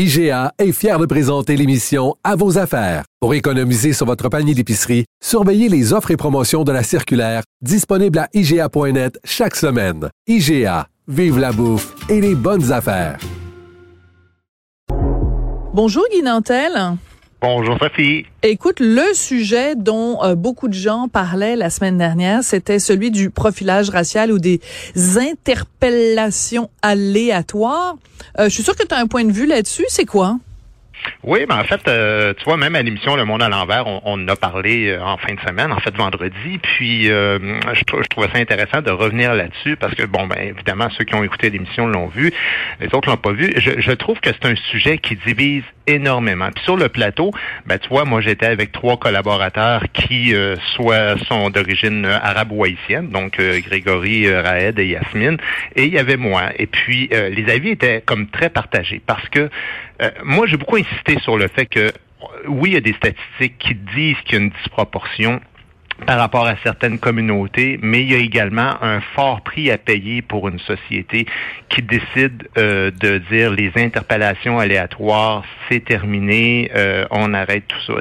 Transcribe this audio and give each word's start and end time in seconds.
IGA 0.00 0.52
est 0.60 0.70
fier 0.70 0.96
de 1.00 1.06
présenter 1.06 1.56
l'émission 1.56 2.14
À 2.22 2.36
vos 2.36 2.56
affaires. 2.56 3.02
Pour 3.18 3.34
économiser 3.34 3.92
sur 3.92 4.06
votre 4.06 4.28
panier 4.28 4.54
d'épicerie, 4.54 5.06
surveillez 5.20 5.68
les 5.68 5.92
offres 5.92 6.12
et 6.12 6.16
promotions 6.16 6.62
de 6.62 6.70
la 6.70 6.84
circulaire 6.84 7.42
disponible 7.62 8.20
à 8.20 8.28
IGA.net 8.32 9.18
chaque 9.24 9.56
semaine. 9.56 10.08
IGA, 10.28 10.86
vive 11.08 11.40
la 11.40 11.50
bouffe 11.50 11.96
et 12.08 12.20
les 12.20 12.36
bonnes 12.36 12.70
affaires. 12.70 13.18
Bonjour 15.74 16.04
Guy 16.12 16.22
Nantel. 16.22 16.96
Bonjour 17.40 17.78
Sophie. 17.80 18.26
Écoute, 18.42 18.80
le 18.80 19.14
sujet 19.14 19.76
dont 19.76 20.24
euh, 20.24 20.34
beaucoup 20.34 20.66
de 20.66 20.74
gens 20.74 21.06
parlaient 21.06 21.54
la 21.54 21.70
semaine 21.70 21.96
dernière, 21.96 22.42
c'était 22.42 22.80
celui 22.80 23.12
du 23.12 23.30
profilage 23.30 23.90
racial 23.90 24.32
ou 24.32 24.40
des 24.40 24.60
interpellations 24.96 26.68
aléatoires. 26.82 27.94
Euh, 28.40 28.44
je 28.44 28.54
suis 28.54 28.64
sûre 28.64 28.74
que 28.74 28.84
tu 28.84 28.92
as 28.92 28.98
un 28.98 29.06
point 29.06 29.24
de 29.24 29.30
vue 29.30 29.46
là-dessus. 29.46 29.86
C'est 29.88 30.04
quoi? 30.04 30.38
Oui, 31.24 31.40
mais 31.48 31.54
en 31.54 31.64
fait, 31.64 31.86
euh, 31.88 32.32
tu 32.36 32.44
vois, 32.44 32.56
même 32.56 32.74
à 32.76 32.82
l'émission 32.82 33.16
Le 33.16 33.24
Monde 33.24 33.42
à 33.42 33.48
l'envers, 33.48 33.86
on, 33.86 34.00
on 34.04 34.28
a 34.28 34.36
parlé 34.36 34.88
euh, 34.88 35.02
en 35.02 35.16
fin 35.16 35.34
de 35.34 35.40
semaine, 35.40 35.72
en 35.72 35.80
fait 35.80 35.94
vendredi. 35.96 36.58
Puis 36.62 37.10
euh, 37.10 37.38
je, 37.74 37.80
je, 37.80 38.08
trouvais 38.08 38.28
ça 38.28 38.38
intéressant 38.38 38.82
de 38.82 38.90
revenir 38.90 39.34
là-dessus 39.34 39.76
parce 39.76 39.94
que, 39.94 40.04
bon, 40.04 40.26
ben 40.26 40.38
évidemment, 40.40 40.88
ceux 40.96 41.04
qui 41.04 41.14
ont 41.14 41.24
écouté 41.24 41.50
l'émission 41.50 41.86
l'ont 41.86 42.06
vu, 42.06 42.32
les 42.80 42.94
autres 42.94 43.08
l'ont 43.08 43.16
pas 43.16 43.32
vu. 43.32 43.52
Je, 43.56 43.80
je 43.80 43.92
trouve 43.92 44.20
que 44.20 44.30
c'est 44.30 44.48
un 44.48 44.56
sujet 44.70 44.98
qui 44.98 45.16
divise 45.16 45.64
énormément. 45.86 46.50
Puis 46.54 46.64
sur 46.64 46.76
le 46.76 46.88
plateau, 46.88 47.32
ben 47.66 47.78
tu 47.78 47.88
vois, 47.88 48.04
moi 48.04 48.20
j'étais 48.20 48.46
avec 48.46 48.72
trois 48.72 48.98
collaborateurs 48.98 49.84
qui 49.92 50.34
soit 50.74 51.16
sont 51.24 51.48
d'origine 51.48 52.04
arabe 52.04 52.52
ou 52.52 52.64
haïtienne, 52.64 53.08
donc 53.08 53.40
Grégory, 53.40 54.30
Raed 54.30 54.78
et 54.78 54.86
Yasmine, 54.86 55.38
et 55.76 55.84
il 55.84 55.94
y 55.94 55.98
avait 55.98 56.18
moi. 56.18 56.50
Et 56.58 56.66
puis 56.66 57.08
les 57.10 57.50
avis 57.50 57.70
étaient 57.70 58.02
comme 58.04 58.26
très 58.28 58.50
partagés 58.50 59.00
parce 59.06 59.26
que 59.30 59.48
moi 60.24 60.46
j'ai 60.46 60.56
beaucoup 60.56 60.76
insisté 60.76 61.18
sur 61.20 61.36
le 61.36 61.48
fait 61.48 61.66
que 61.66 61.92
oui, 62.48 62.70
il 62.70 62.74
y 62.74 62.76
a 62.76 62.80
des 62.80 62.94
statistiques 62.94 63.58
qui 63.58 63.74
disent 63.74 64.16
qu'il 64.24 64.38
y 64.38 64.40
a 64.40 64.44
une 64.44 64.50
disproportion 64.50 65.40
par 66.06 66.18
rapport 66.18 66.46
à 66.46 66.54
certaines 66.62 66.98
communautés, 66.98 67.78
mais 67.82 68.02
il 68.02 68.12
y 68.12 68.14
a 68.14 68.18
également 68.18 68.82
un 68.82 69.00
fort 69.00 69.40
prix 69.42 69.70
à 69.70 69.78
payer 69.78 70.22
pour 70.22 70.48
une 70.48 70.58
société 70.60 71.26
qui 71.68 71.82
décide 71.82 72.48
euh, 72.56 72.90
de 72.90 73.18
dire 73.30 73.50
les 73.50 73.72
interpellations 73.76 74.58
aléatoires, 74.58 75.44
c'est 75.68 75.84
terminé, 75.84 76.70
euh, 76.74 77.04
on 77.10 77.34
arrête 77.34 77.64
tout 77.68 77.80
ça. 77.86 77.94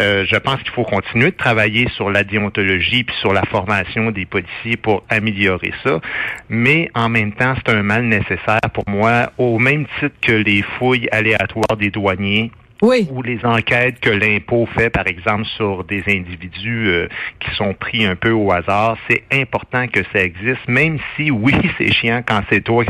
Euh, 0.00 0.24
je 0.26 0.36
pense 0.36 0.62
qu'il 0.62 0.72
faut 0.72 0.84
continuer 0.84 1.30
de 1.30 1.36
travailler 1.36 1.88
sur 1.96 2.10
la 2.10 2.24
déontologie 2.24 3.04
puis 3.04 3.16
sur 3.20 3.32
la 3.32 3.42
formation 3.42 4.10
des 4.10 4.26
policiers 4.26 4.76
pour 4.76 5.04
améliorer 5.08 5.72
ça, 5.82 6.00
mais 6.48 6.90
en 6.94 7.08
même 7.08 7.32
temps, 7.32 7.54
c'est 7.56 7.72
un 7.72 7.82
mal 7.82 8.04
nécessaire 8.04 8.60
pour 8.72 8.84
moi, 8.86 9.32
au 9.38 9.58
même 9.58 9.86
titre 9.98 10.14
que 10.20 10.32
les 10.32 10.62
fouilles 10.62 11.08
aléatoires 11.10 11.76
des 11.78 11.90
douaniers 11.90 12.50
oui. 12.84 13.08
ou 13.10 13.22
les 13.22 13.44
enquêtes 13.44 14.00
que 14.00 14.10
l'impôt 14.10 14.66
fait, 14.66 14.90
par 14.90 15.06
exemple, 15.06 15.44
sur 15.56 15.84
des 15.84 16.02
individus 16.06 16.88
euh, 16.88 17.08
qui 17.40 17.54
sont 17.56 17.74
pris 17.74 18.04
un 18.04 18.16
peu 18.16 18.30
au 18.30 18.52
hasard, 18.52 18.96
c'est 19.08 19.22
important 19.32 19.88
que 19.88 20.00
ça 20.12 20.22
existe, 20.22 20.66
même 20.68 20.98
si, 21.16 21.30
oui, 21.30 21.54
c'est 21.78 21.92
chiant 21.92 22.22
quand 22.26 22.42
c'est 22.50 22.62
toi, 22.62 22.84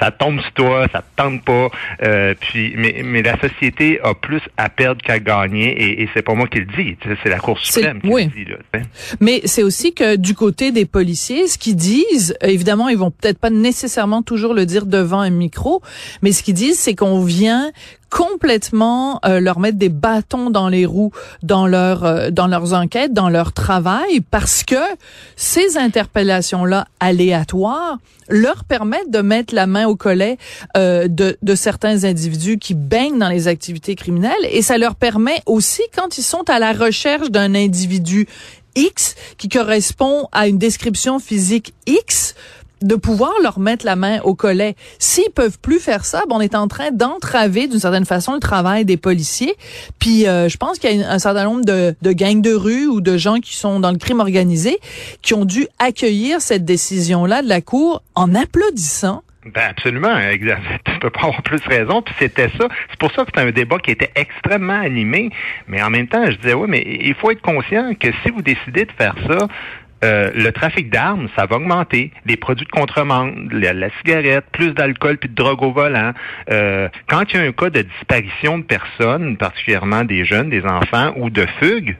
ça 0.00 0.10
tombe 0.10 0.40
sur 0.40 0.52
toi, 0.52 0.86
ça 0.92 1.02
te 1.02 1.22
tente 1.22 1.44
pas, 1.44 1.68
euh, 2.02 2.34
puis, 2.38 2.74
mais, 2.76 3.02
mais 3.04 3.22
la 3.22 3.38
société 3.40 4.00
a 4.02 4.14
plus 4.14 4.42
à 4.56 4.68
perdre 4.68 5.02
qu'à 5.02 5.18
gagner, 5.18 5.70
et, 5.70 6.02
et 6.02 6.08
c'est 6.14 6.22
pas 6.22 6.34
moi 6.34 6.46
qui 6.48 6.58
le 6.58 6.66
dis, 6.66 6.96
c'est 7.22 7.30
la 7.30 7.38
Cour 7.38 7.58
suprême 7.58 8.00
qui 8.00 8.08
oui. 8.08 8.24
le 8.24 8.44
dit. 8.44 8.50
Là, 8.50 8.80
mais 9.20 9.40
c'est 9.44 9.62
aussi 9.62 9.94
que 9.94 10.16
du 10.16 10.34
côté 10.34 10.72
des 10.72 10.86
policiers, 10.86 11.46
ce 11.46 11.58
qu'ils 11.58 11.76
disent, 11.76 12.36
évidemment, 12.42 12.88
ils 12.88 12.98
vont 12.98 13.10
peut-être 13.10 13.38
pas 13.38 13.50
nécessairement 13.50 14.22
toujours 14.22 14.54
le 14.54 14.66
dire 14.66 14.86
devant 14.86 15.20
un 15.20 15.30
micro, 15.30 15.82
mais 16.22 16.32
ce 16.32 16.42
qu'ils 16.42 16.54
disent, 16.54 16.78
c'est 16.78 16.94
qu'on 16.94 17.22
vient 17.22 17.70
complètement 18.10 19.20
euh, 19.24 19.40
leur 19.40 19.58
mettre 19.58 19.78
des 19.78 19.88
bâtons 19.88 20.50
dans 20.50 20.68
les 20.68 20.86
roues 20.86 21.12
dans 21.42 21.66
leur 21.66 22.04
euh, 22.04 22.30
dans 22.30 22.46
leurs 22.46 22.72
enquêtes, 22.72 23.12
dans 23.12 23.28
leur 23.28 23.52
travail 23.52 24.20
parce 24.30 24.64
que 24.64 24.74
ces 25.36 25.76
interpellations 25.76 26.64
là 26.64 26.86
aléatoires 27.00 27.98
leur 28.28 28.64
permettent 28.64 29.10
de 29.10 29.20
mettre 29.20 29.54
la 29.54 29.66
main 29.66 29.86
au 29.86 29.96
collet 29.96 30.38
euh, 30.76 31.08
de, 31.08 31.36
de 31.42 31.54
certains 31.54 32.04
individus 32.04 32.58
qui 32.58 32.74
baignent 32.74 33.18
dans 33.18 33.28
les 33.28 33.48
activités 33.48 33.94
criminelles. 33.94 34.34
Et 34.50 34.62
ça 34.62 34.78
leur 34.78 34.96
permet 34.96 35.42
aussi 35.46 35.82
quand 35.96 36.18
ils 36.18 36.22
sont 36.22 36.48
à 36.48 36.58
la 36.58 36.72
recherche 36.72 37.30
d'un 37.30 37.54
individu 37.54 38.26
X 38.74 39.14
qui 39.38 39.48
correspond 39.48 40.28
à 40.32 40.48
une 40.48 40.58
description 40.58 41.18
physique 41.18 41.74
X 41.86 42.34
de 42.82 42.94
pouvoir 42.94 43.32
leur 43.42 43.58
mettre 43.58 43.86
la 43.86 43.96
main 43.96 44.20
au 44.22 44.34
collet. 44.34 44.74
S'ils 44.98 45.30
peuvent 45.30 45.58
plus 45.58 45.80
faire 45.80 46.04
ça, 46.04 46.22
bon, 46.28 46.36
on 46.36 46.40
est 46.40 46.54
en 46.54 46.68
train 46.68 46.90
d'entraver 46.90 47.68
d'une 47.68 47.78
certaine 47.78 48.04
façon 48.04 48.34
le 48.34 48.40
travail 48.40 48.84
des 48.84 48.96
policiers. 48.96 49.54
Puis 49.98 50.26
euh, 50.26 50.48
je 50.48 50.56
pense 50.56 50.78
qu'il 50.78 50.94
y 50.94 51.02
a 51.02 51.10
un 51.10 51.18
certain 51.18 51.44
nombre 51.44 51.64
de, 51.64 51.94
de 52.02 52.12
gangs 52.12 52.42
de 52.42 52.52
rue 52.52 52.86
ou 52.86 53.00
de 53.00 53.16
gens 53.16 53.38
qui 53.40 53.56
sont 53.56 53.80
dans 53.80 53.92
le 53.92 53.98
crime 53.98 54.20
organisé 54.20 54.78
qui 55.22 55.34
ont 55.34 55.44
dû 55.44 55.66
accueillir 55.78 56.40
cette 56.40 56.64
décision-là 56.64 57.42
de 57.42 57.48
la 57.48 57.60
Cour 57.60 58.02
en 58.14 58.34
applaudissant. 58.34 59.22
Ben 59.54 59.70
absolument, 59.70 60.18
tu 60.84 60.98
peux 61.00 61.10
pas 61.10 61.20
avoir 61.20 61.42
plus 61.42 61.60
raison. 61.66 62.02
Puis 62.02 62.14
c'était 62.18 62.48
ça. 62.58 62.68
C'est 62.90 62.98
pour 62.98 63.12
ça 63.12 63.22
que 63.22 63.30
c'était 63.34 63.48
un 63.48 63.52
débat 63.52 63.78
qui 63.78 63.92
était 63.92 64.10
extrêmement 64.16 64.80
animé. 64.80 65.30
Mais 65.68 65.82
en 65.82 65.90
même 65.90 66.08
temps, 66.08 66.28
je 66.28 66.36
disais 66.36 66.54
oui, 66.54 66.66
mais 66.68 66.84
il 66.84 67.14
faut 67.14 67.30
être 67.30 67.42
conscient 67.42 67.94
que 67.94 68.08
si 68.22 68.30
vous 68.30 68.42
décidez 68.42 68.84
de 68.86 68.92
faire 68.92 69.14
ça, 69.28 69.46
euh, 70.04 70.30
le 70.34 70.52
trafic 70.52 70.90
d'armes, 70.90 71.28
ça 71.36 71.46
va 71.46 71.56
augmenter. 71.56 72.12
Les 72.26 72.36
produits 72.36 72.66
de 72.66 72.70
contrebande, 72.70 73.50
la, 73.52 73.72
la 73.72 73.88
cigarette, 73.98 74.44
plus 74.52 74.72
d'alcool 74.72 75.16
puis 75.18 75.28
de 75.28 75.34
drogue 75.34 75.62
au 75.62 75.72
volant. 75.72 76.12
Euh, 76.50 76.88
quand 77.08 77.22
il 77.32 77.36
y 77.36 77.42
a 77.42 77.46
un 77.46 77.52
cas 77.52 77.70
de 77.70 77.82
disparition 77.82 78.58
de 78.58 78.64
personnes, 78.64 79.36
particulièrement 79.36 80.04
des 80.04 80.24
jeunes, 80.24 80.50
des 80.50 80.64
enfants 80.64 81.12
ou 81.16 81.30
de 81.30 81.46
fugue, 81.60 81.96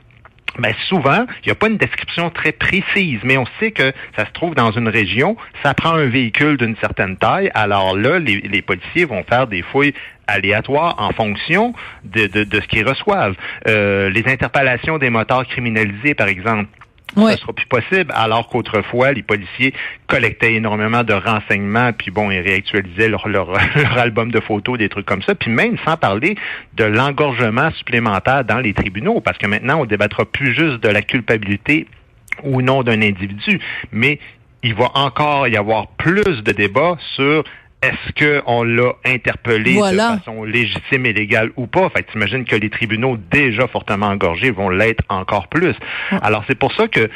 ben 0.59 0.73
souvent, 0.89 1.27
il 1.43 1.47
n'y 1.47 1.53
a 1.53 1.55
pas 1.55 1.69
une 1.69 1.77
description 1.77 2.31
très 2.31 2.53
précise, 2.53 3.21
mais 3.25 3.37
on 3.37 3.47
sait 3.61 3.73
que 3.73 3.93
ça 4.17 4.25
se 4.25 4.33
trouve 4.33 4.55
dans 4.55 4.73
une 4.73 4.89
région, 4.89 5.37
ça 5.63 5.75
prend 5.75 5.93
un 5.93 6.07
véhicule 6.07 6.57
d'une 6.57 6.77
certaine 6.77 7.17
taille, 7.17 7.51
alors 7.55 7.97
là, 7.97 8.19
les, 8.19 8.63
policiers 8.63 9.05
vont 9.05 9.23
faire 9.25 9.47
des 9.47 9.63
fouilles 9.63 9.93
aléatoires 10.27 10.95
en 10.99 11.11
fonction 11.11 11.75
de, 12.05 12.27
de, 12.27 12.61
ce 12.61 12.67
qu'ils 12.69 12.89
reçoivent. 12.89 13.37
Euh, 13.69 14.09
les 14.09 14.27
interpellations 14.29 14.99
des 14.99 15.11
moteurs 15.11 15.47
criminalisés, 15.47 16.15
par 16.15 16.29
exemple, 16.29 16.69
Ouais. 17.15 17.33
ce 17.33 17.39
sera 17.39 17.53
plus 17.53 17.67
possible, 17.67 18.13
alors 18.15 18.49
qu'autrefois, 18.49 19.13
les 19.13 19.23
policiers 19.23 19.73
collectaient 20.07 20.55
énormément 20.55 21.05
de 21.05 21.15
renseignements, 21.15 21.93
puis 21.93 22.11
bon, 22.11 22.31
ils 22.31 22.41
réactualisaient 22.41 23.09
leur, 23.09 23.29
leur, 23.29 23.53
leur, 23.77 23.99
album 23.99 24.31
de 24.31 24.41
photos, 24.41 24.77
des 24.77 24.89
trucs 24.89 25.07
comme 25.07 25.23
ça, 25.23 25.35
puis 25.35 25.51
même 25.51 25.79
sans 25.85 25.97
parler 25.97 26.37
de 26.75 26.85
l'engorgement 26.85 27.71
supplémentaire 27.73 28.45
dans 28.45 28.59
les 28.59 28.75
tribunaux, 28.75 29.21
parce 29.21 29.39
que 29.39 29.47
maintenant, 29.47 29.81
on 29.81 29.85
débattra 29.87 30.25
plus 30.25 30.53
juste 30.55 30.83
de 30.83 30.89
la 30.89 31.03
culpabilité 31.03 31.87
ou 32.43 32.61
non 32.61 32.83
d'un 32.83 33.01
individu, 33.01 33.61
mais 33.93 34.19
il 34.63 34.75
va 34.75 34.91
encore 34.95 35.49
y 35.49 35.57
avoir 35.57 35.87
plus 35.87 36.43
de 36.43 36.53
débats 36.53 36.97
sur 37.15 37.45
est-ce 37.83 38.45
qu'on 38.45 38.63
l'a 38.63 38.93
interpellé 39.05 39.75
voilà. 39.75 40.13
de 40.13 40.19
façon 40.19 40.45
légitime 40.45 41.07
et 41.07 41.13
légale 41.13 41.51
ou 41.57 41.67
pas? 41.67 41.89
Fait 41.91 42.03
que 42.03 42.13
t'imagines 42.13 42.45
que 42.45 42.57
les 42.57 42.71
tribunaux 42.71 43.17
déjà 43.31 43.67
fortement 43.69 44.07
engorgés 44.07 44.51
vont 44.51 44.71
l'être 44.71 45.05
encore 45.09 45.49
plus. 45.49 45.75
Alors 46.23 46.45
c'est 46.49 46.59
pour 46.59 46.73
ça 46.73 46.89
que 46.89 47.09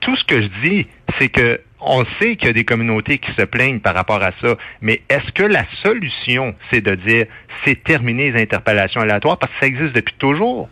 tout 0.00 0.16
ce 0.16 0.24
que 0.24 0.42
je 0.42 0.48
dis, 0.62 0.86
c'est 1.18 1.28
que 1.28 1.60
on 1.80 2.04
sait 2.20 2.36
qu'il 2.36 2.46
y 2.46 2.50
a 2.50 2.52
des 2.52 2.64
communautés 2.64 3.18
qui 3.18 3.32
se 3.32 3.42
plaignent 3.42 3.80
par 3.80 3.94
rapport 3.94 4.22
à 4.22 4.32
ça, 4.42 4.56
mais 4.82 5.00
est-ce 5.08 5.32
que 5.32 5.42
la 5.42 5.64
solution, 5.82 6.54
c'est 6.70 6.82
de 6.82 6.94
dire 6.94 7.26
c'est 7.64 7.82
terminé 7.82 8.30
les 8.30 8.42
interpellations 8.42 9.00
aléatoires? 9.00 9.38
Parce 9.38 9.52
que 9.54 9.60
ça 9.60 9.66
existe 9.66 9.94
depuis 9.94 10.14
toujours? 10.18 10.68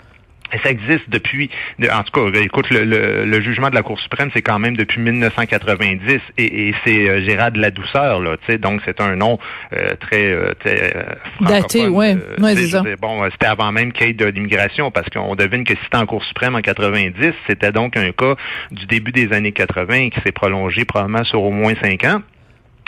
Ça 0.63 0.71
existe 0.71 1.09
depuis, 1.09 1.51
en 1.91 2.03
tout 2.03 2.31
cas, 2.33 2.41
écoute, 2.41 2.71
le, 2.71 2.85
le, 2.85 3.25
le 3.25 3.41
jugement 3.41 3.69
de 3.69 3.75
la 3.75 3.83
Cour 3.83 4.01
suprême, 4.01 4.31
c'est 4.33 4.43
quand 4.43 4.59
même 4.59 4.77
depuis 4.77 5.01
1990 5.01 6.21
et, 6.39 6.69
et 6.69 6.75
c'est 6.85 7.09
euh, 7.09 7.21
Gérard 7.25 7.53
de 7.53 7.61
la 7.61 7.71
douceur, 7.71 8.21
là, 8.21 8.37
tu 8.39 8.53
sais, 8.53 8.59
donc 8.59 8.81
c'est 8.85 9.01
un 9.01 9.17
nom 9.17 9.39
euh, 9.73 9.91
très, 10.01 10.33
euh, 10.33 10.55
très 10.59 10.95
daté, 11.41 11.89
ouais, 11.89 12.17
euh, 12.17 12.43
ouais 12.43 12.57
c'est 12.57 12.69
ça. 12.69 12.83
Bon, 13.01 13.23
c'était 13.31 13.47
avant 13.47 13.73
même 13.73 13.93
qu'il 13.93 14.07
y 14.07 14.11
ait 14.11 14.15
de 14.15 14.27
l'immigration, 14.27 14.91
parce 14.91 15.09
qu'on 15.11 15.35
devine 15.35 15.65
que 15.65 15.75
si 15.75 15.81
c'était 15.85 15.99
en 15.99 16.07
Cour 16.07 16.25
suprême 16.25 16.55
en 16.55 16.63
90, 16.63 17.33
c'était 17.47 17.73
donc 17.73 17.97
un 17.97 18.13
cas 18.13 18.35
du 18.71 18.87
début 18.87 19.13
des 19.13 19.33
années 19.33 19.53
80 19.53 20.11
qui 20.11 20.21
s'est 20.23 20.33
prolongé 20.33 20.85
probablement 20.85 21.25
sur 21.25 21.43
au 21.43 21.51
moins 21.51 21.75
cinq 21.83 22.05
ans. 22.05 22.23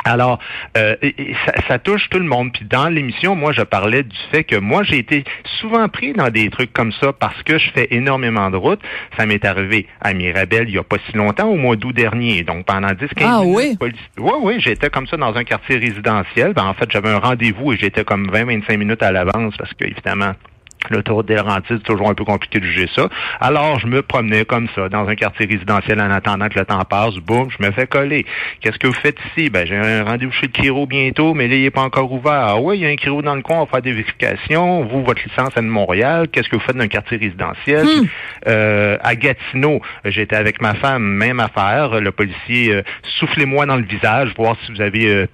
Alors, 0.04 0.38
euh, 0.76 0.96
ça, 1.46 1.52
ça, 1.68 1.78
touche 1.78 2.08
tout 2.10 2.18
le 2.18 2.24
monde. 2.24 2.52
Puis 2.52 2.64
dans 2.64 2.88
l'émission, 2.88 3.36
moi, 3.36 3.52
je 3.52 3.62
parlais 3.62 4.02
du 4.02 4.16
fait 4.30 4.44
que 4.44 4.56
moi, 4.56 4.82
j'ai 4.82 4.98
été 4.98 5.24
souvent 5.60 5.88
pris 5.88 6.12
dans 6.12 6.28
des 6.30 6.48
trucs 6.50 6.72
comme 6.72 6.92
ça 6.92 7.12
parce 7.12 7.42
que 7.42 7.58
je 7.58 7.70
fais 7.70 7.88
énormément 7.90 8.50
de 8.50 8.56
routes. 8.56 8.80
Ça 9.18 9.26
m'est 9.26 9.44
arrivé 9.44 9.86
à 10.00 10.14
Mirabel 10.14 10.68
il 10.68 10.74
y 10.74 10.78
a 10.78 10.82
pas 10.82 10.96
si 11.06 11.16
longtemps, 11.16 11.48
au 11.48 11.56
mois 11.56 11.76
d'août 11.76 11.94
dernier. 11.94 12.42
Donc 12.42 12.66
pendant 12.66 12.88
10-15 12.88 13.08
ah, 13.20 13.40
minutes. 13.42 13.78
Oui, 13.80 13.92
oui, 14.18 14.32
oui 14.42 14.54
j'étais 14.58 14.90
comme 14.90 15.06
ça 15.06 15.16
dans 15.16 15.34
un 15.34 15.44
quartier 15.44 15.76
résidentiel. 15.76 16.52
Ben, 16.54 16.64
en 16.64 16.74
fait, 16.74 16.90
j'avais 16.90 17.10
un 17.10 17.18
rendez-vous 17.18 17.72
et 17.72 17.76
j'étais 17.76 18.04
comme 18.04 18.30
20-25 18.30 18.76
minutes 18.76 19.02
à 19.02 19.12
l'avance 19.12 19.54
parce 19.56 19.72
que, 19.74 19.84
évidemment, 19.84 20.32
L'autoroute 20.88 21.26
des 21.26 21.36
Laurentides, 21.36 21.78
c'est 21.78 21.82
toujours 21.82 22.08
un 22.08 22.14
peu 22.14 22.24
compliqué 22.24 22.58
de 22.58 22.64
juger 22.64 22.88
ça. 22.94 23.08
Alors, 23.40 23.78
je 23.78 23.86
me 23.86 24.02
promenais 24.02 24.44
comme 24.44 24.66
ça, 24.74 24.88
dans 24.88 25.06
un 25.06 25.14
quartier 25.14 25.46
résidentiel 25.46 26.00
en 26.00 26.10
attendant 26.10 26.48
que 26.48 26.58
le 26.58 26.64
temps 26.64 26.82
passe. 26.84 27.16
Boum, 27.16 27.48
je 27.50 27.64
me 27.64 27.70
fais 27.70 27.86
coller. 27.86 28.24
Qu'est-ce 28.60 28.78
que 28.78 28.86
vous 28.86 28.94
faites 28.94 29.18
ici? 29.26 29.50
Ben, 29.50 29.66
j'ai 29.66 29.76
un 29.76 30.04
rendez-vous 30.04 30.32
chez 30.32 30.46
le 30.46 30.52
Kiro 30.52 30.86
bientôt, 30.86 31.34
mais 31.34 31.48
là, 31.48 31.56
il 31.56 31.62
n'est 31.62 31.70
pas 31.70 31.82
encore 31.82 32.10
ouvert. 32.10 32.32
Ah 32.32 32.60
oui, 32.60 32.78
il 32.78 32.82
y 32.82 32.86
a 32.86 32.88
un 32.88 32.96
Kiro 32.96 33.20
dans 33.22 33.34
le 33.34 33.42
coin, 33.42 33.58
on 33.58 33.64
va 33.64 33.70
faire 33.70 33.82
des 33.82 33.92
vérifications. 33.92 34.84
Vous, 34.84 35.04
votre 35.04 35.22
licence 35.22 35.56
est 35.56 35.62
de 35.62 35.66
Montréal. 35.66 36.28
Qu'est-ce 36.32 36.48
que 36.48 36.56
vous 36.56 36.62
faites 36.62 36.76
dans 36.76 36.84
un 36.84 36.88
quartier 36.88 37.18
résidentiel? 37.18 37.84
Hmm. 37.84 38.06
Euh, 38.48 38.96
à 39.02 39.14
Gatineau, 39.14 39.82
j'étais 40.06 40.36
avec 40.36 40.62
ma 40.62 40.74
femme, 40.74 41.02
même 41.02 41.40
affaire. 41.40 42.00
Le 42.00 42.10
policier, 42.10 42.74
euh, 42.74 42.82
soufflez-moi 43.18 43.66
dans 43.66 43.76
le 43.76 43.84
visage, 43.84 44.32
voir 44.36 44.56
si 44.64 44.72
vous 44.72 44.80
avez 44.80 45.06
euh, 45.08 45.26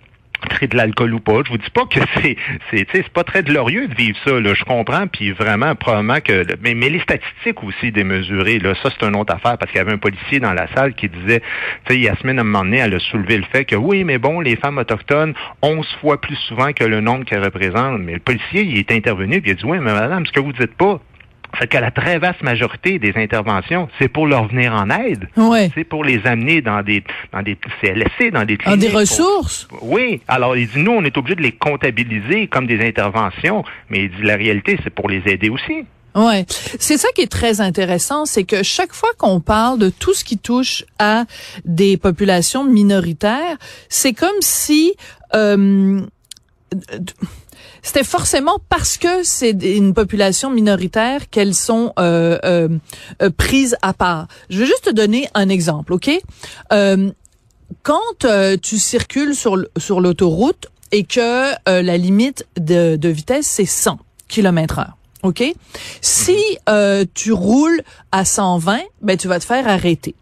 de 0.63 0.77
l'alcool 0.77 1.15
ou 1.15 1.21
pas. 1.21 1.41
Je 1.45 1.51
vous 1.51 1.59
dis 1.59 1.71
pas 1.71 1.85
que 1.87 2.01
c'est 2.23 2.37
c'est 2.71 2.87
c'est 2.93 3.09
pas 3.09 3.25
très 3.25 3.43
glorieux 3.43 3.89
de 3.89 3.95
vivre 3.95 4.17
ça 4.25 4.39
là, 4.41 4.55
je 4.55 4.65
comprends 4.65 5.07
puis 5.07 5.33
vraiment 5.33 5.75
probablement 5.75 6.21
que 6.21 6.45
mais, 6.63 6.75
mais 6.75 6.89
les 6.89 7.01
statistiques 7.01 7.63
aussi 7.63 7.93
démesurées 7.93 8.59
là, 8.59 8.75
ça 8.83 8.91
c'est 8.91 9.07
une 9.07 9.17
autre 9.17 9.35
affaire 9.35 9.59
parce 9.59 9.71
qu'il 9.71 9.79
y 9.79 9.81
avait 9.81 9.93
un 9.93 9.99
policier 9.99 10.41
dans 10.41 10.53
la 10.53 10.67
salle 10.75 10.95
qui 10.95 11.09
disait 11.09 11.43
tu 11.87 11.95
sais 11.95 12.01
Yasmine 12.01 12.39
à 12.39 12.43
un 12.43 12.45
moment 12.45 12.65
donné 12.65 12.79
elle 12.79 12.95
a 12.95 12.99
soulevé 12.99 13.37
le 13.37 13.45
fait 13.45 13.65
que 13.65 13.77
oui 13.77 14.05
mais 14.05 14.19
bon 14.19 14.41
les 14.41 14.57
femmes 14.57 14.79
autochtones 14.79 15.35
11 15.63 15.87
fois 16.01 16.21
plus 16.21 16.37
souvent 16.49 16.73
que 16.73 16.85
le 16.85 17.01
nombre 17.01 17.25
qu'elles 17.25 17.45
représentent 17.45 18.01
mais 18.01 18.15
le 18.15 18.21
policier 18.21 18.63
il 18.63 18.79
est 18.79 18.93
intervenu 18.93 19.41
puis 19.41 19.51
il 19.51 19.55
a 19.55 19.57
dit 19.57 19.65
oui 19.65 19.79
mais 19.81 19.93
madame 19.93 20.27
ce 20.27 20.33
que 20.33 20.41
vous 20.41 20.53
dites 20.53 20.75
pas 20.75 21.01
c'est 21.59 21.69
que 21.69 21.79
la 21.79 21.91
très 21.91 22.19
vaste 22.19 22.43
majorité 22.43 22.99
des 22.99 23.13
interventions, 23.17 23.89
c'est 23.99 24.09
pour 24.09 24.27
leur 24.27 24.49
venir 24.49 24.73
en 24.73 24.89
aide. 24.91 25.29
Ouais. 25.37 25.71
C'est 25.75 25.85
pour 25.85 26.05
les 26.05 26.27
amener 26.27 26.61
dans 26.61 26.83
des 26.83 27.03
dans 27.33 27.43
des 27.43 27.57
CLSC, 27.81 28.33
dans 28.33 28.45
des 28.45 28.57
cliniques. 28.57 28.81
des 28.81 28.89
ressources? 28.89 29.69
Oui. 29.83 30.21
Alors, 30.29 30.57
il 30.57 30.69
dit, 30.69 30.79
nous, 30.79 30.93
on 30.93 31.05
est 31.05 31.17
obligé 31.17 31.37
de 31.37 31.43
les 31.43 31.53
comptabiliser 31.53 32.47
comme 32.47 32.67
des 32.67 32.85
interventions, 32.87 33.65
mais 33.91 34.05
il 34.05 34.11
dit, 34.11 34.23
la 34.23 34.37
réalité, 34.37 34.79
c'est 34.83 34.91
pour 34.91 35.09
les 35.09 35.23
aider 35.27 35.49
aussi. 35.49 35.85
Ouais, 36.15 36.47
c'est 36.49 36.97
ça 36.97 37.09
qui 37.15 37.21
est 37.21 37.31
très 37.31 37.61
intéressant, 37.61 38.25
c'est 38.25 38.45
que 38.45 38.63
chaque 38.63 38.95
fois 38.95 39.11
qu'on 39.19 39.41
parle 39.41 39.79
de 39.79 39.91
tout 39.91 40.15
ce 40.15 40.25
qui 40.25 40.39
touche 40.39 40.83
à 40.99 41.27
des 41.67 41.99
populations 41.99 42.65
minoritaires, 42.65 43.59
c'est 43.91 44.15
comme 44.15 44.41
si 44.41 44.95
euh, 45.35 46.01
c'était 47.83 48.05
forcément 48.05 48.59
parce 48.69 48.97
que 48.97 49.23
c'est 49.23 49.51
une 49.51 49.95
population 49.95 50.51
minoritaire 50.51 51.31
qu'elles 51.31 51.55
sont 51.55 51.93
euh, 51.99 52.39
euh, 52.45 52.69
euh, 53.23 53.31
prises 53.31 53.77
à 53.83 53.93
part. 53.93 54.29
Je 54.51 54.59
vais 54.59 54.67
juste 54.67 54.85
te 54.85 54.91
donner 54.91 55.29
un 55.35 55.49
exemple, 55.49 55.93
ok? 55.93 56.11
Quand 57.83 58.27
tu 58.63 58.79
circules 58.79 59.35
sur 59.35 59.59
sur 59.77 60.01
l'autoroute 60.01 60.67
et 60.93 61.05
que 61.05 61.53
la 61.67 61.97
limite 61.97 62.47
de, 62.57 62.97
de 62.97 63.09
vitesse 63.09 63.47
c'est 63.47 63.67
100 63.67 63.99
km 64.29 64.81
heure. 64.81 64.97
OK? 65.23 65.43
Si 66.01 66.39
tu 67.15 67.33
roules 67.33 67.83
à 68.13 68.25
120, 68.25 68.81
ben 69.03 69.17
tu 69.17 69.29
vas 69.29 69.39
te 69.39 69.45
faire 69.45 69.67
arrêter. 69.69 70.15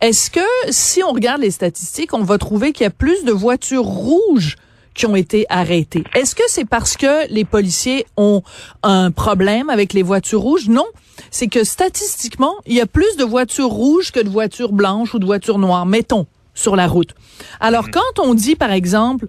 Est-ce 0.00 0.30
que 0.30 0.40
si 0.70 1.02
on 1.02 1.12
regarde 1.12 1.42
les 1.42 1.50
statistiques, 1.50 2.14
on 2.14 2.22
va 2.22 2.38
trouver 2.38 2.72
qu'il 2.72 2.84
y 2.84 2.86
a 2.86 2.90
plus 2.90 3.24
de 3.24 3.32
voitures 3.32 3.84
rouges 3.84 4.56
qui 4.98 5.06
ont 5.06 5.16
été 5.16 5.46
arrêtés. 5.48 6.02
Est-ce 6.12 6.34
que 6.34 6.42
c'est 6.48 6.64
parce 6.64 6.96
que 6.96 7.32
les 7.32 7.44
policiers 7.44 8.04
ont 8.16 8.42
un 8.82 9.12
problème 9.12 9.70
avec 9.70 9.92
les 9.92 10.02
voitures 10.02 10.40
rouges? 10.40 10.68
Non. 10.68 10.86
C'est 11.30 11.46
que 11.46 11.62
statistiquement, 11.62 12.54
il 12.66 12.74
y 12.74 12.80
a 12.80 12.86
plus 12.86 13.16
de 13.16 13.24
voitures 13.24 13.70
rouges 13.70 14.10
que 14.10 14.18
de 14.20 14.28
voitures 14.28 14.72
blanches 14.72 15.14
ou 15.14 15.20
de 15.20 15.24
voitures 15.24 15.58
noires, 15.58 15.86
mettons, 15.86 16.26
sur 16.52 16.74
la 16.74 16.88
route. 16.88 17.14
Alors, 17.60 17.84
mhm. 17.84 17.90
quand 17.92 18.22
on 18.24 18.34
dit, 18.34 18.56
par 18.56 18.72
exemple, 18.72 19.28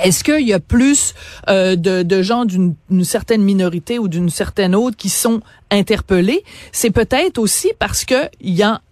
est-ce 0.00 0.22
qu'il 0.22 0.46
y 0.46 0.52
a 0.52 0.60
plus 0.60 1.14
euh, 1.48 1.74
de, 1.74 2.22
gens 2.22 2.44
d'une 2.44 2.76
certaine 3.02 3.42
minorité 3.42 3.98
ou 3.98 4.06
d'une 4.06 4.30
certaine 4.30 4.76
autre 4.76 4.96
qui 4.96 5.08
sont 5.08 5.40
interpellés 5.72 6.44
C'est 6.70 6.90
peut-être 6.90 7.38
aussi 7.38 7.72
parce 7.80 8.04
que 8.04 8.28
il 8.40 8.54
y 8.54 8.62
a 8.62 8.82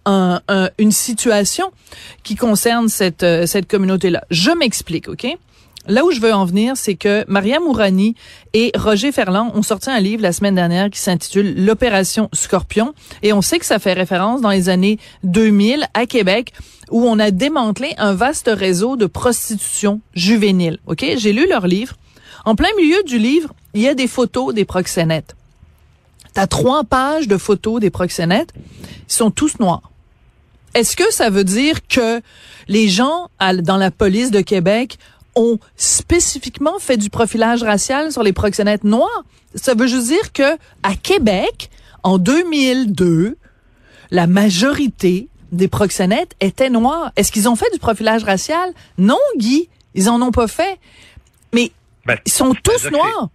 une 0.77 0.91
situation 0.91 1.71
qui 2.23 2.35
concerne 2.35 2.89
cette 2.89 3.23
euh, 3.23 3.45
cette 3.45 3.67
communauté-là. 3.67 4.23
Je 4.29 4.51
m'explique, 4.51 5.07
ok? 5.07 5.37
Là 5.87 6.03
où 6.03 6.11
je 6.11 6.19
veux 6.19 6.33
en 6.33 6.45
venir, 6.45 6.75
c'est 6.75 6.95
que 6.95 7.23
Maria 7.27 7.59
Mourani 7.59 8.15
et 8.53 8.71
Roger 8.75 9.11
Ferland 9.11 9.51
ont 9.53 9.61
sorti 9.61 9.89
un 9.89 9.99
livre 9.99 10.23
la 10.23 10.31
semaine 10.31 10.55
dernière 10.55 10.89
qui 10.89 10.99
s'intitule 10.99 11.63
L'opération 11.63 12.29
Scorpion 12.33 12.93
et 13.21 13.33
on 13.33 13.41
sait 13.41 13.59
que 13.59 13.65
ça 13.65 13.77
fait 13.77 13.93
référence 13.93 14.41
dans 14.41 14.49
les 14.49 14.69
années 14.69 14.97
2000 15.23 15.87
à 15.93 16.05
Québec 16.07 16.53
où 16.89 17.05
on 17.05 17.19
a 17.19 17.29
démantelé 17.29 17.93
un 17.97 18.13
vaste 18.13 18.49
réseau 18.51 18.95
de 18.95 19.05
prostitution 19.05 20.01
juvénile. 20.13 20.79
OK, 20.87 21.05
j'ai 21.17 21.33
lu 21.33 21.47
leur 21.47 21.67
livre. 21.67 21.95
En 22.45 22.55
plein 22.55 22.69
milieu 22.77 23.01
du 23.03 23.19
livre, 23.19 23.53
il 23.73 23.81
y 23.81 23.87
a 23.87 23.93
des 23.93 24.07
photos 24.07 24.53
des 24.53 24.65
proxénètes. 24.65 25.35
T'as 26.33 26.47
trois 26.47 26.83
pages 26.83 27.27
de 27.27 27.37
photos 27.37 27.79
des 27.79 27.89
proxénètes. 27.89 28.53
Ils 29.07 29.13
sont 29.13 29.31
tous 29.31 29.59
noirs. 29.59 29.91
Est-ce 30.73 30.97
que 30.97 31.11
ça 31.13 31.29
veut 31.29 31.45
dire 31.45 31.87
que 31.87 32.21
les 32.67 32.89
gens 32.89 33.29
dans 33.61 33.77
la 33.77 33.91
police 33.91 34.31
de 34.31 34.41
Québec 34.41 34.97
ont 35.35 35.59
spécifiquement 35.75 36.79
fait 36.79 36.97
du 36.97 37.09
profilage 37.09 37.63
racial 37.63 38.11
sur 38.11 38.23
les 38.23 38.33
proxénètes 38.33 38.83
noirs. 38.83 39.23
Ça 39.55 39.73
veut 39.73 39.87
juste 39.87 40.07
dire 40.07 40.33
que 40.33 40.57
à 40.83 40.95
Québec, 40.95 41.69
en 42.03 42.17
2002, 42.17 43.37
la 44.11 44.27
majorité 44.27 45.27
des 45.51 45.67
proxénètes 45.67 46.35
étaient 46.39 46.69
noirs. 46.69 47.11
Est-ce 47.15 47.31
qu'ils 47.31 47.49
ont 47.49 47.55
fait 47.55 47.71
du 47.73 47.79
profilage 47.79 48.23
racial? 48.23 48.73
Non, 48.97 49.19
Guy, 49.37 49.69
ils 49.93 50.09
en 50.09 50.21
ont 50.21 50.31
pas 50.31 50.47
fait. 50.47 50.79
Mais 51.53 51.71
ben, 52.05 52.17
ils 52.25 52.31
sont 52.31 52.53
tous 52.53 52.89
noirs. 52.91 53.29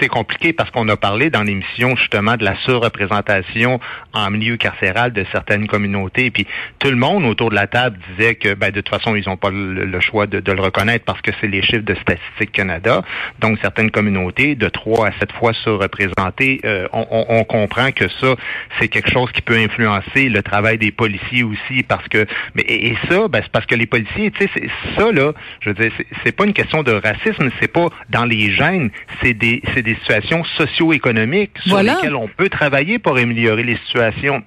C'est 0.00 0.08
compliqué 0.08 0.52
parce 0.52 0.70
qu'on 0.70 0.88
a 0.88 0.96
parlé 0.96 1.30
dans 1.30 1.42
l'émission 1.42 1.96
justement 1.96 2.36
de 2.36 2.44
la 2.44 2.56
surreprésentation 2.56 3.80
en 4.12 4.30
milieu 4.30 4.56
carcéral 4.56 5.12
de 5.12 5.24
certaines 5.32 5.66
communautés. 5.66 6.30
Puis 6.30 6.46
tout 6.78 6.90
le 6.90 6.96
monde 6.96 7.24
autour 7.24 7.50
de 7.50 7.54
la 7.54 7.66
table 7.66 7.98
disait 8.10 8.36
que 8.36 8.54
ben, 8.54 8.70
de 8.70 8.80
toute 8.80 8.88
façon, 8.88 9.16
ils 9.16 9.26
n'ont 9.26 9.36
pas 9.36 9.50
le, 9.50 10.00
choix 10.00 10.26
de, 10.26 10.40
le 10.52 10.60
reconnaître 10.60 11.04
parce 11.04 11.20
que 11.20 11.30
c'est 11.40 11.48
les 11.48 11.62
chiffres 11.62 11.84
de 11.84 11.94
Statistique 11.94 12.52
Canada. 12.52 13.02
Donc 13.40 13.58
certaines 13.60 13.90
communautés, 13.90 14.54
de 14.54 14.68
trois 14.68 15.08
à 15.08 15.12
sept 15.18 15.32
fois 15.32 15.52
surreprésentées, 15.52 16.60
euh, 16.64 16.86
on, 16.92 17.44
comprend 17.44 17.92
que 17.92 18.08
ça, 18.08 18.34
c'est 18.78 18.88
quelque 18.88 19.10
chose 19.10 19.30
qui 19.32 19.42
peut 19.42 19.56
influencer 19.56 20.28
le 20.28 20.42
travail 20.42 20.78
des 20.78 20.90
policiers 20.90 21.42
aussi 21.42 21.82
parce 21.82 22.06
que 22.08 22.26
mais 22.54 22.62
et, 22.66 22.96
ça, 23.08 23.28
ben, 23.28 23.40
c'est 23.42 23.52
parce 23.52 23.66
que 23.66 23.74
les 23.74 23.86
policiers, 23.86 24.30
tu 24.30 24.46
sais, 24.46 24.68
ça 24.96 25.12
là, 25.12 25.32
je 25.60 25.70
veux 25.70 25.74
dire, 25.74 25.92
c'est 26.24 26.32
pas 26.32 26.44
une 26.44 26.52
question 26.52 26.82
de 26.82 26.92
racisme, 26.92 27.50
c'est 27.60 27.72
pas 27.72 27.88
dans 28.10 28.24
les 28.24 28.52
gènes, 28.52 28.90
c'est 29.22 29.34
des 29.34 29.55
c'est 29.74 29.82
des 29.82 29.94
situations 29.96 30.44
socio-économiques 30.56 31.52
sur 31.64 31.82
lesquelles 31.82 32.16
on 32.16 32.28
peut 32.28 32.48
travailler 32.48 32.98
pour 32.98 33.16
améliorer 33.16 33.62
les 33.62 33.76
situations. 33.86 34.42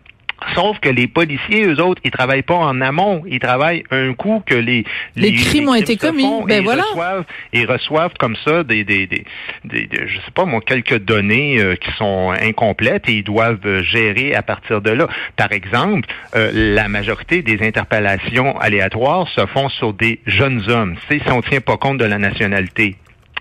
Sauf 0.56 0.80
que 0.80 0.90
les 0.90 1.08
policiers, 1.08 1.66
eux 1.66 1.82
autres, 1.82 2.02
ils 2.06 2.12
travaillent 2.12 2.44
pas 2.44 2.56
en 2.56 2.80
amont. 2.82 3.24
Ils 3.28 3.40
travaillent 3.40 3.84
un 3.92 4.14
coup 4.14 4.42
que 4.46 4.56
les 4.56 4.86
les, 5.16 5.34
crimes 5.34 5.70
ont 5.70 5.76
été 5.76 5.98
commis. 5.98 6.26
ben 6.48 6.60
ils 6.60 6.64
voilà. 6.64 6.84
Reçoivent, 6.84 7.26
ils 7.54 7.66
reçoivent 7.66 8.14
comme 8.18 8.36
ça 8.46 8.64
des 8.64 8.84
des, 8.84 9.08
des, 9.08 9.26
des, 9.66 9.90
je 9.92 10.16
sais 10.16 10.32
pas 10.34 10.46
moi 10.46 10.62
quelques 10.66 11.00
données 11.00 11.60
euh, 11.60 11.76
qui 11.76 11.92
sont 11.98 12.32
incomplètes 12.42 13.10
et 13.10 13.18
ils 13.18 13.24
doivent 13.24 13.82
gérer 13.82 14.34
à 14.34 14.42
partir 14.42 14.82
de 14.82 14.92
là. 14.92 15.08
Par 15.36 15.52
exemple, 15.52 16.08
euh, 16.36 16.52
la 16.54 16.88
majorité 16.88 17.42
des 17.42 17.66
interpellations 17.66 18.58
aléatoires 18.60 19.28
se 19.30 19.46
font 19.48 19.70
sur 19.70 19.94
des 19.94 20.20
jeunes 20.26 20.70
hommes. 20.70 20.96
si 21.10 21.22
on 21.32 21.42
tient 21.42 21.62
pas 21.62 21.78
compte 21.78 21.98
de 21.98 22.06
la 22.06 22.18
nationalité. 22.18 22.96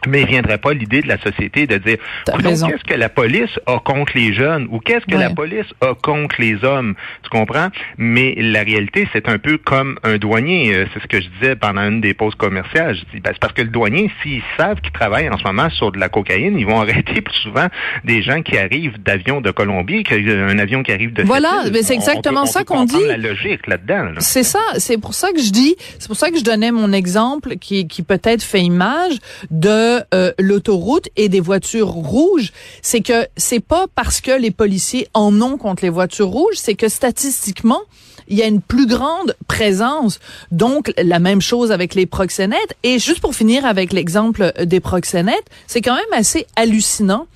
Mais 0.06 0.20
il 0.20 0.26
ne 0.26 0.30
viendrait 0.30 0.58
pas 0.58 0.72
l'idée 0.72 1.00
de 1.02 1.08
la 1.08 1.18
société 1.18 1.66
de 1.66 1.78
dire 1.78 1.96
qu'est-ce 2.26 2.84
que 2.84 2.94
la 2.94 3.08
police 3.08 3.58
a 3.66 3.78
contre 3.78 4.12
les 4.14 4.32
jeunes 4.32 4.68
ou 4.70 4.78
qu'est-ce 4.80 5.06
que 5.06 5.16
la 5.16 5.30
police 5.30 5.66
a 5.80 5.94
contre 6.02 6.36
les 6.38 6.64
hommes? 6.64 6.94
Tu 7.22 7.30
comprends? 7.30 7.68
Mais 7.96 8.34
la 8.36 8.62
réalité, 8.62 9.08
c'est 9.12 9.28
un 9.28 9.38
peu 9.38 9.58
comme 9.58 9.98
un 10.04 10.16
douanier. 10.18 10.74
Euh, 10.74 10.86
c'est 10.92 11.02
ce 11.02 11.06
que 11.06 11.20
je 11.20 11.28
disais 11.40 11.56
pendant 11.56 11.82
une 11.82 12.00
des 12.00 12.14
pauses 12.14 12.34
commerciales. 12.34 12.94
Je 12.94 13.00
dis, 13.16 13.20
ben, 13.20 13.30
c'est 13.32 13.40
parce 13.40 13.52
que 13.52 13.62
le 13.62 13.68
douanier, 13.68 14.10
s'ils 14.22 14.42
savent 14.56 14.80
qu'ils 14.80 14.92
travaillent 14.92 15.28
en 15.28 15.38
ce 15.38 15.44
moment 15.44 15.70
sur 15.70 15.92
de 15.92 15.98
la 15.98 16.08
cocaïne, 16.08 16.58
ils 16.58 16.66
vont 16.66 16.80
arrêter 16.80 17.20
plus 17.20 17.34
souvent 17.36 17.66
des 18.04 18.22
gens 18.22 18.42
qui 18.42 18.56
arrivent 18.58 18.98
d'avions 19.02 19.40
de 19.40 19.50
Colombie 19.50 20.02
qu'un 20.04 20.58
avion 20.58 20.82
qui 20.82 20.92
arrive 20.92 21.12
de 21.12 21.22
Voilà, 21.22 21.64
mais 21.72 21.82
c'est 21.82 21.94
exactement 21.94 22.46
ça 22.46 22.64
qu'on 22.64 22.84
dit. 22.84 22.96
la 23.06 23.16
logique 23.16 23.66
là-dedans. 23.66 24.12
C'est 24.18 24.42
ça. 24.42 24.60
C'est 24.76 24.98
pour 24.98 25.14
ça 25.14 25.32
que 25.32 25.40
je 25.40 25.50
dis, 25.50 25.76
c'est 25.98 26.08
pour 26.08 26.16
ça 26.16 26.30
que 26.30 26.38
je 26.38 26.44
donnais 26.44 26.70
mon 26.72 26.92
exemple 26.92 27.56
qui, 27.56 27.86
qui 27.88 28.02
peut-être 28.02 28.42
fait 28.42 28.60
image 28.60 29.14
de 29.50 29.87
euh, 30.14 30.32
l'autoroute 30.38 31.08
et 31.16 31.28
des 31.28 31.40
voitures 31.40 31.88
rouges, 31.88 32.52
c'est 32.82 33.00
que 33.00 33.26
c'est 33.36 33.60
pas 33.60 33.86
parce 33.94 34.20
que 34.20 34.32
les 34.32 34.50
policiers 34.50 35.08
en 35.14 35.40
ont 35.40 35.56
contre 35.56 35.82
les 35.82 35.90
voitures 35.90 36.28
rouges, 36.28 36.56
c'est 36.56 36.74
que 36.74 36.88
statistiquement, 36.88 37.82
il 38.28 38.36
y 38.36 38.42
a 38.42 38.46
une 38.46 38.60
plus 38.60 38.86
grande 38.86 39.34
présence. 39.46 40.20
Donc, 40.50 40.92
la 40.98 41.18
même 41.18 41.40
chose 41.40 41.72
avec 41.72 41.94
les 41.94 42.06
proxénètes. 42.06 42.76
Et 42.82 42.98
juste 42.98 43.20
pour 43.20 43.34
finir 43.34 43.64
avec 43.64 43.92
l'exemple 43.92 44.52
des 44.64 44.80
proxénètes, 44.80 45.48
c'est 45.66 45.80
quand 45.80 45.94
même 45.94 46.12
assez 46.12 46.46
hallucinant 46.56 47.26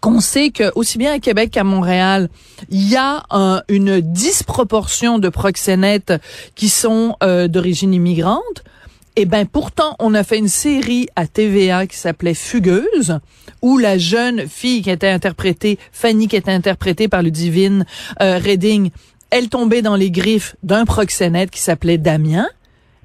qu'on 0.00 0.20
sait 0.20 0.50
que 0.50 0.72
aussi 0.74 0.98
bien 0.98 1.12
à 1.12 1.18
Québec 1.18 1.50
qu'à 1.50 1.64
Montréal, 1.64 2.28
il 2.70 2.88
y 2.88 2.96
a 2.96 3.22
une 3.68 4.00
disproportion 4.00 5.18
de 5.18 5.28
proxénètes 5.28 6.14
qui 6.54 6.68
sont 6.68 7.16
euh, 7.22 7.48
d'origine 7.48 7.94
immigrante. 7.94 8.64
Eh 9.16 9.24
ben 9.24 9.46
pourtant, 9.46 9.96
on 9.98 10.14
a 10.14 10.22
fait 10.22 10.38
une 10.38 10.48
série 10.48 11.08
à 11.16 11.26
TVA 11.26 11.86
qui 11.86 11.96
s'appelait 11.96 12.34
Fugueuse, 12.34 13.18
où 13.60 13.76
la 13.76 13.98
jeune 13.98 14.46
fille 14.48 14.82
qui 14.82 14.90
était 14.90 15.08
interprétée, 15.08 15.78
Fanny 15.92 16.28
qui 16.28 16.36
était 16.36 16.52
interprétée 16.52 17.08
par 17.08 17.22
le 17.22 17.30
divine 17.30 17.84
euh, 18.22 18.38
Redding, 18.38 18.90
elle 19.30 19.48
tombait 19.48 19.82
dans 19.82 19.96
les 19.96 20.10
griffes 20.10 20.56
d'un 20.62 20.84
proxénète 20.84 21.50
qui 21.50 21.60
s'appelait 21.60 21.98
Damien. 21.98 22.48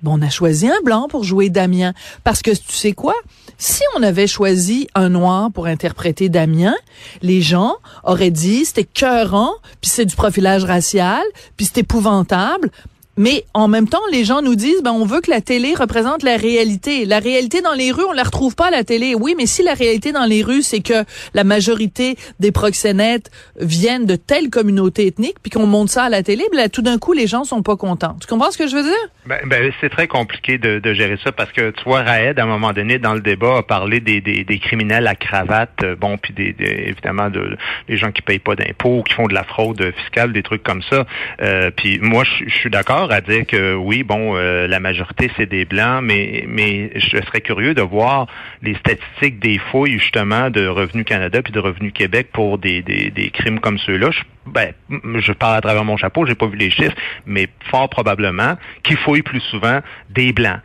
Bon, 0.04 0.20
on 0.20 0.22
a 0.22 0.30
choisi 0.30 0.68
un 0.68 0.82
blanc 0.84 1.08
pour 1.10 1.24
jouer 1.24 1.50
Damien. 1.50 1.94
Parce 2.24 2.42
que 2.42 2.52
tu 2.52 2.74
sais 2.74 2.92
quoi? 2.92 3.16
Si 3.58 3.82
on 3.98 4.04
avait 4.04 4.28
choisi 4.28 4.88
un 4.94 5.10
noir 5.10 5.52
pour 5.52 5.66
interpréter 5.66 6.30
Damien, 6.30 6.76
les 7.22 7.42
gens 7.42 7.78
auraient 8.04 8.32
dit 8.32 8.66
c'était 8.66 8.84
cœurant, 8.84 9.54
puis 9.82 9.90
c'est 9.90 10.06
du 10.06 10.16
profilage 10.16 10.64
racial, 10.64 11.24
puis 11.58 11.66
c'est 11.66 11.80
épouvantable. 11.80 12.70
Mais 13.18 13.46
en 13.54 13.68
même 13.68 13.88
temps, 13.88 14.02
les 14.12 14.26
gens 14.26 14.42
nous 14.42 14.56
disent, 14.56 14.82
ben, 14.84 14.92
on 14.92 15.06
veut 15.06 15.22
que 15.22 15.32
la 15.32 15.40
télé 15.40 15.74
représente 15.74 16.24
la 16.24 16.36
réalité. 16.36 17.06
La 17.06 17.20
réalité 17.20 17.62
dans 17.62 17.74
les 17.74 17.92
rues, 17.92 18.04
on 18.10 18.14
la 18.14 18.24
retrouve 18.24 18.56
pas 18.56 18.68
à 18.68 18.72
la 18.72 18.84
télé. 18.84 19.16
Oui, 19.16 19.36
mais 19.38 19.46
si 19.46 19.64
la 19.64 19.74
réalité 19.74 20.12
dans 20.12 20.26
les 20.26 20.44
rues, 20.44 20.62
c'est 20.62 20.82
que 20.82 21.06
la 21.34 21.44
majorité 21.44 22.18
des 22.40 22.52
proxénètes 22.52 23.32
viennent 23.60 24.06
de 24.06 24.16
telle 24.16 24.50
communauté 24.50 25.08
ethnique, 25.08 25.38
puis 25.42 25.50
qu'on 25.50 25.66
monte 25.66 25.90
ça 25.90 26.04
à 26.04 26.10
la 26.10 26.24
télé, 26.24 26.44
ben, 26.52 26.70
tout 26.70 26.82
d'un 26.82 26.98
coup, 26.98 27.14
les 27.14 27.28
gens 27.28 27.46
sont 27.46 27.62
pas 27.62 27.78
contents. 27.78 28.18
Tu 28.20 28.28
comprends 28.28 28.52
ce 28.52 28.58
que 28.58 28.68
je 28.68 28.76
veux 28.76 28.84
dire? 28.84 28.94
Ben, 29.26 29.40
ben 29.46 29.72
c'est 29.80 29.90
très 29.90 30.08
compliqué 30.08 30.58
de, 30.58 30.80
de, 30.80 30.94
gérer 30.94 31.18
ça 31.24 31.32
parce 31.32 31.52
que, 31.52 31.72
tu 31.72 31.84
vois, 31.86 32.02
Raed, 32.02 32.38
à 32.38 32.44
un 32.44 32.48
moment 32.48 32.74
donné, 32.74 33.00
dans 33.00 33.14
le 33.14 33.22
débat, 33.22 33.58
a 33.58 33.64
parlé 33.64 34.00
des, 34.00 34.20
des, 34.20 34.44
des 34.44 34.60
criminels 34.60 35.08
à 35.08 35.16
cravate, 35.16 35.84
euh, 35.84 35.96
bon, 35.96 36.18
puis 36.18 36.34
des, 36.34 36.56
évidemment, 36.60 37.30
de, 37.30 37.58
des 37.88 37.98
gens 37.98 38.12
qui 38.12 38.22
payent 38.22 38.40
pas 38.40 38.56
d'impôts, 38.56 39.04
qui 39.04 39.14
font 39.14 39.28
de 39.28 39.34
la 39.34 39.44
fraude 39.44 39.94
fiscale, 40.04 40.34
des 40.34 40.44
trucs 40.44 40.64
comme 40.64 40.82
ça. 40.90 41.06
Euh, 41.42 41.72
puis 41.76 42.00
moi, 42.00 42.24
je 42.24 42.54
suis 42.54 42.70
d'accord 42.70 43.05
à 43.12 43.22
dire 43.22 43.46
que 43.46 43.76
oui, 43.76 44.04
bon, 44.04 44.36
euh, 44.36 44.68
la 44.68 44.80
majorité 44.80 45.32
c'est 45.38 45.46
des 45.46 45.66
blancs, 45.66 46.02
mais 46.04 46.46
mais 46.48 46.92
je 46.96 47.18
serais 47.22 47.42
curieux 47.42 47.74
de 47.74 47.82
voir 47.82 48.28
les 48.62 48.76
statistiques 48.76 49.40
des 49.40 49.58
fouilles 49.58 50.00
justement 50.00 50.50
de 50.50 50.68
Revenu 50.68 51.04
Canada 51.04 51.42
puis 51.42 51.54
de 51.54 51.60
Revenu 51.60 51.92
Québec 51.92 52.30
pour 52.34 52.58
des, 52.58 52.82
des, 52.82 53.12
des 53.12 53.30
crimes 53.30 53.60
comme 53.60 53.78
ceux-là. 53.78 54.12
Je, 54.12 54.22
ben, 54.46 54.74
je 54.90 55.32
parle 55.32 55.58
à 55.58 55.62
travers 55.62 55.84
mon 55.84 55.98
chapeau, 55.98 56.26
j'ai 56.26 56.36
pas 56.36 56.48
vu 56.48 56.58
les 56.58 56.70
chiffres, 56.70 56.96
mais 57.26 57.48
fort 57.72 57.90
probablement 57.90 58.58
qu'ils 58.84 58.98
fouillent 58.98 59.22
plus 59.22 59.42
souvent 59.42 59.80
des 60.10 60.34
blancs 60.34 60.62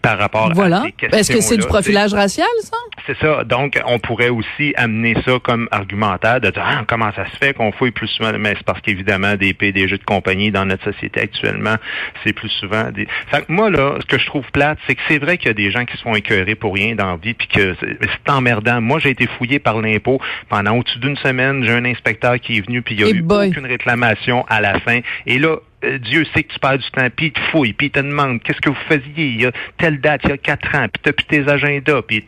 par 0.00 0.18
rapport 0.18 0.52
voilà. 0.54 0.78
à 0.78 0.82
ces 0.84 0.92
questions 0.92 1.18
Est-ce 1.18 1.32
que 1.32 1.40
c'est 1.40 1.56
du 1.56 1.66
profilage 1.66 2.14
racial, 2.14 2.46
ça? 2.60 2.76
C'est 3.06 3.18
ça. 3.18 3.44
Donc, 3.44 3.80
on 3.86 3.98
pourrait 3.98 4.28
aussi 4.28 4.72
amener 4.76 5.16
ça 5.24 5.38
comme 5.42 5.68
argumentaire 5.70 6.40
de 6.40 6.50
dire 6.50 6.62
ah, 6.64 6.84
comment 6.86 7.10
ça 7.12 7.24
se 7.30 7.36
fait 7.36 7.54
qu'on 7.54 7.72
fouille 7.72 7.90
plus 7.90 8.08
souvent? 8.08 8.32
Mais 8.38 8.54
c'est 8.56 8.64
parce 8.64 8.80
qu'évidemment, 8.80 9.34
des 9.36 9.54
PDG 9.54 9.98
de 9.98 10.04
compagnie 10.04 10.50
dans 10.50 10.64
notre 10.64 10.84
société 10.84 11.20
actuellement, 11.20 11.76
c'est 12.24 12.32
plus 12.32 12.48
souvent 12.48 12.90
des. 12.90 13.06
Fait 13.30 13.44
que 13.44 13.52
moi, 13.52 13.70
là, 13.70 13.96
ce 14.00 14.06
que 14.06 14.18
je 14.18 14.26
trouve 14.26 14.44
plate, 14.52 14.78
c'est 14.86 14.94
que 14.94 15.00
c'est 15.08 15.18
vrai 15.18 15.38
qu'il 15.38 15.48
y 15.48 15.50
a 15.50 15.54
des 15.54 15.70
gens 15.70 15.84
qui 15.84 15.96
se 15.96 16.02
font 16.02 16.14
écœurer 16.14 16.54
pour 16.54 16.74
rien 16.74 16.94
dans 16.94 17.10
la 17.12 17.16
vie, 17.16 17.34
puis 17.34 17.48
que 17.48 17.74
c'est 17.80 18.30
emmerdant. 18.30 18.80
Moi, 18.80 18.98
j'ai 18.98 19.10
été 19.10 19.26
fouillé 19.26 19.58
par 19.58 19.80
l'impôt 19.80 20.20
pendant 20.48 20.76
au-dessus 20.76 20.98
d'une 20.98 21.16
semaine. 21.16 21.64
J'ai 21.64 21.72
un 21.72 21.84
inspecteur 21.84 22.38
qui 22.40 22.58
est 22.58 22.66
venu, 22.66 22.82
puis 22.82 22.94
il 22.94 23.04
n'y 23.04 23.10
a 23.10 23.14
eu 23.14 23.24
aucune 23.48 23.66
réclamation 23.66 24.44
à 24.48 24.60
la 24.60 24.78
fin. 24.80 25.00
Et 25.26 25.38
là, 25.38 25.56
euh, 25.84 25.98
Dieu 25.98 26.24
sait 26.34 26.42
que 26.42 26.52
tu 26.52 26.58
perds 26.58 26.78
du 26.78 26.90
temps, 26.90 27.08
puis 27.14 27.26
il 27.26 27.32
te 27.32 27.40
fouille, 27.50 27.72
puis 27.72 27.88
il 27.88 27.90
te 27.90 28.00
demande 28.00 28.42
qu'est-ce 28.42 28.60
que 28.60 28.70
vous 28.70 28.84
faisiez 28.88 29.26
il 29.26 29.40
y 29.42 29.46
a 29.46 29.52
telle 29.78 30.00
date, 30.00 30.22
il 30.24 30.30
y 30.30 30.32
a 30.32 30.38
quatre 30.38 30.74
ans, 30.74 30.86
puis 30.92 31.02
tu 31.02 31.12
plus 31.12 31.26
tes 31.26 31.48
agendas, 31.48 32.02
puis 32.02 32.24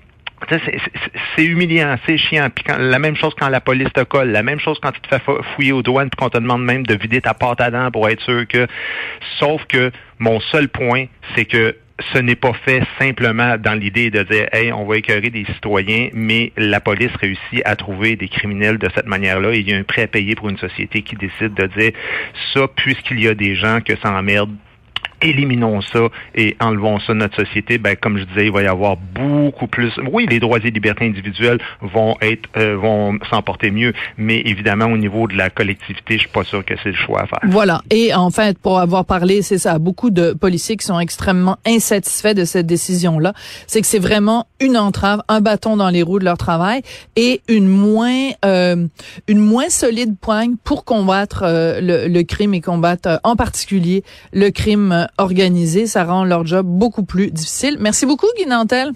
c'est 1.37 1.45
humiliant, 1.45 1.97
c'est 2.07 2.19
chiant. 2.19 2.49
Puis 2.55 2.65
la 2.77 2.99
même 2.99 3.17
chose 3.17 3.35
quand 3.39 3.49
la 3.49 3.61
police 3.61 3.93
te 3.93 4.03
colle, 4.03 4.31
la 4.31 4.43
même 4.43 4.61
chose 4.61 4.79
quand 4.83 4.93
tu 4.93 5.01
te 5.01 5.09
fais 5.09 5.21
fouiller 5.55 5.73
aux 5.73 5.83
douanes 5.83 6.11
puis 6.11 6.17
qu'on 6.17 6.31
te 6.31 6.39
demande 6.39 6.65
même 6.65 6.85
de 6.85 6.95
vider 6.95 7.21
ta 7.21 7.35
pâte 7.35 7.61
à 7.61 7.71
dents 7.71 7.91
pour 7.91 8.09
être 8.09 8.23
sûr 8.23 8.47
que. 8.47 8.67
Sauf 9.39 9.65
que 9.67 9.91
mon 10.19 10.41
seul 10.41 10.69
point, 10.69 11.07
c'est 11.35 11.45
que 11.45 11.77
ce 12.13 12.19
n'est 12.19 12.35
pas 12.35 12.53
fait 12.53 12.83
simplement 12.99 13.57
dans 13.57 13.75
l'idée 13.75 14.11
de 14.11 14.23
dire 14.23 14.49
hey 14.53 14.73
on 14.73 14.85
va 14.85 14.97
écœurer 14.97 15.31
des 15.31 15.45
citoyens 15.45 16.09
mais 16.13 16.53
la 16.57 16.81
police 16.81 17.15
réussit 17.21 17.63
à 17.65 17.77
trouver 17.77 18.17
des 18.17 18.29
criminels 18.29 18.79
de 18.79 18.89
cette 18.95 19.07
manière-là 19.07 19.55
il 19.55 19.69
y 19.69 19.73
a 19.73 19.77
un 19.77 19.85
prêt 19.85 20.03
à 20.03 20.07
payer 20.09 20.35
pour 20.35 20.49
une 20.49 20.59
société 20.59 21.03
qui 21.03 21.15
décide 21.15 21.55
de 21.55 21.67
dire 21.79 21.93
ça 22.53 22.67
puisqu'il 22.75 23.21
y 23.21 23.29
a 23.29 23.35
des 23.35 23.55
gens 23.55 23.81
que 23.81 23.97
ça 23.97 24.11
emmerde 24.11 24.51
éliminons 25.25 25.81
ça 25.81 26.09
et 26.35 26.57
enlevons 26.61 27.01
ça 27.01 27.15
de 27.15 27.19
notre 27.19 27.37
société, 27.37 27.79
ben, 27.79 27.97
comme 27.97 28.19
je 28.19 28.25
disais, 28.25 28.47
il 28.47 28.53
va 28.53 28.63
y 28.63 28.67
avoir 28.67 28.97
beaucoup 28.97 29.67
plus. 29.67 29.93
Oui, 30.13 30.27
les 30.29 30.41
droits 30.41 30.59
et 30.59 30.71
libertés 30.71 31.07
individuelles 31.07 31.59
vont 31.81 32.17
être, 32.21 32.49
euh, 32.57 32.77
vont 32.77 33.19
s'emporter 33.31 33.71
mieux, 33.71 33.93
mais 34.19 34.41
évidemment, 34.41 34.87
au 34.87 34.97
niveau 34.97 35.27
de 35.27 35.37
la 35.37 35.51
collectivité, 35.51 36.15
je 36.15 36.21
suis 36.21 36.29
pas 36.29 36.45
sûr 36.45 36.65
que 36.65 36.75
c'est 36.83 36.91
le 36.91 36.97
choix 36.97 37.23
à 37.23 37.27
faire. 37.27 37.41
Voilà. 37.45 37.83
Et 37.91 38.15
en 38.15 38.31
fait, 38.31 38.59
pour 38.59 38.79
avoir 38.79 39.05
parlé, 39.05 39.43
c'est 39.43 39.59
ça, 39.59 39.79
beaucoup 39.79 40.11
de 40.11 40.33
policiers 40.33 40.77
qui 40.77 40.87
sont 40.87 41.01
extrêmement 41.01 41.57
insatisfaits 41.67 42.35
de 42.35 42.45
cette 42.45 42.67
décision-là. 42.67 43.33
C'est 43.67 43.81
que 43.81 43.87
c'est 43.87 43.99
vraiment 43.99 44.47
une 44.61 44.77
entrave, 44.77 45.23
un 45.29 45.41
bâton 45.41 45.77
dans 45.77 45.91
les 45.91 46.03
roues 46.03 46.19
de 46.19 46.25
leur 46.25 46.39
travail 46.39 46.83
et 47.17 47.41
une 47.49 47.69
moins, 47.69 48.31
euh, 48.45 48.87
une 49.29 49.39
moins 49.39 49.69
solide 49.69 50.17
poigne 50.21 50.55
pour 50.63 50.85
combattre 50.85 51.43
euh, 51.45 51.81
le, 51.81 52.09
le, 52.09 52.23
crime 52.23 52.55
et 52.55 52.61
combattre 52.61 53.21
en 53.25 53.37
particulier 53.37 54.03
le 54.33 54.51
crime 54.51 55.07
organisé. 55.19 55.87
Ça 55.87 56.05
rend 56.05 56.25
leur 56.25 56.47
job 56.47 56.67
beaucoup 56.67 57.05
plus 57.05 57.31
difficile. 57.31 57.77
Merci 57.79 58.07
beaucoup, 58.07 58.27
Guy 58.39 58.47
Nantel. 58.47 58.95